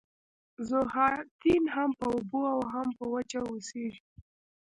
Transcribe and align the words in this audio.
ذوحیاتین 0.69 1.63
هم 1.75 1.89
په 1.99 2.05
اوبو 2.15 2.41
او 2.53 2.61
هم 2.73 2.87
په 2.97 3.03
وچه 3.13 3.39
اوسیږي 3.49 4.01